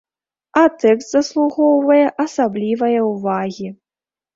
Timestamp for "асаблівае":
2.27-2.95